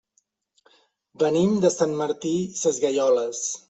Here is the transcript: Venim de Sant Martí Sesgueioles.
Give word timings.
Venim 1.25 1.55
de 1.67 1.73
Sant 1.79 1.97
Martí 2.03 2.35
Sesgueioles. 2.67 3.49